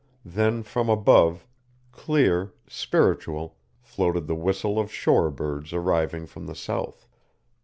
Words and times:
Then 0.25 0.63
from 0.63 0.89
above, 0.89 1.45
clear, 1.91 2.55
spiritual, 2.67 3.55
floated 3.83 4.25
the 4.25 4.33
whistle 4.33 4.79
of 4.79 4.91
shore 4.91 5.29
birds 5.29 5.73
arriving 5.73 6.25
from 6.25 6.47
the 6.47 6.55
south. 6.55 7.07